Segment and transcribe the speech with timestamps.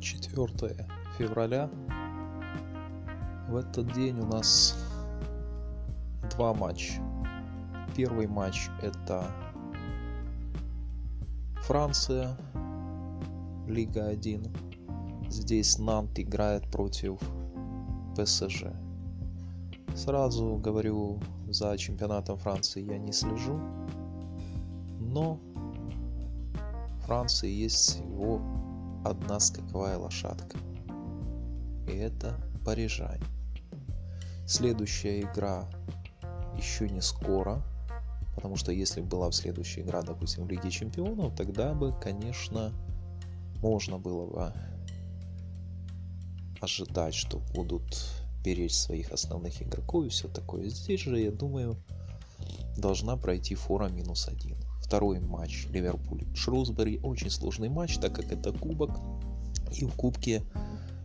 [0.00, 0.86] 4
[1.18, 1.68] февраля.
[3.48, 4.76] В этот день у нас
[6.30, 7.02] два матча.
[7.96, 9.26] Первый матч это
[11.62, 12.36] Франция,
[13.66, 14.42] Лига 1.
[15.28, 17.18] Здесь Нант играет против
[18.16, 18.66] ПСЖ.
[19.94, 23.58] Сразу говорю, за чемпионатом Франции я не слежу,
[25.00, 25.40] но
[27.04, 28.40] Франции есть всего
[29.10, 30.58] одна скаковая лошадка.
[31.86, 33.24] И это парижане.
[34.46, 35.68] Следующая игра
[36.56, 37.62] еще не скоро,
[38.34, 42.72] потому что если была в следующая игра, допустим, в Лиге Чемпионов, тогда бы, конечно,
[43.62, 44.52] можно было бы
[46.60, 47.84] ожидать, что будут
[48.44, 50.68] беречь своих основных игроков и все такое.
[50.68, 51.76] Здесь же, я думаю,
[52.78, 54.56] должна пройти фора минус один.
[54.80, 56.98] Второй матч Ливерпуль Шрусбери.
[57.02, 58.90] Очень сложный матч, так как это кубок.
[59.72, 60.42] И в кубке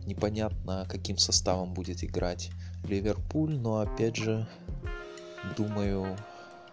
[0.06, 2.50] непонятно, каким составом будет играть
[2.84, 3.56] Ливерпуль.
[3.56, 4.48] Но опять же,
[5.56, 6.16] думаю,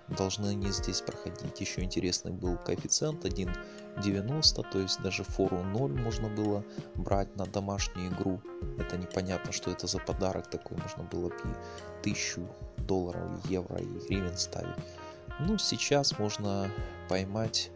[0.08, 1.59] должны не здесь проходить.
[1.59, 6.64] Еще интересный был коэффициент 1.90, то есть даже фору 0 можно было
[6.95, 8.42] брать на домашнюю игру.
[8.78, 10.78] Это непонятно, что это за подарок такой.
[10.78, 11.58] Можно было бы
[12.03, 12.47] тысячу
[12.78, 14.75] долларов, евро и гривен ставить.
[15.47, 16.70] Ну, сейчас можно
[17.09, 17.72] поймать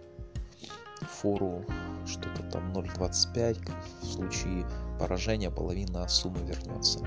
[1.02, 1.66] фору
[2.06, 3.72] что-то там 0.25.
[4.02, 4.66] В случае
[5.00, 7.00] поражения половина суммы вернется.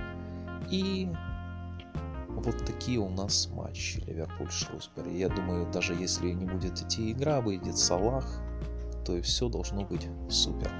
[0.68, 1.08] И
[2.28, 5.16] вот такие у нас матчи Ливерпуль Шрусбери.
[5.18, 8.40] Я думаю, даже если не будет идти игра, выйдет Салах,
[9.04, 10.72] то и все должно быть супер.